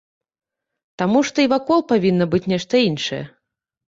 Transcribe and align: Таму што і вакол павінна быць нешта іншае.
Таму 1.01 1.19
што 1.29 1.37
і 1.45 1.49
вакол 1.53 1.83
павінна 1.91 2.25
быць 2.31 2.41
нешта 2.53 2.81
іншае. 2.89 3.21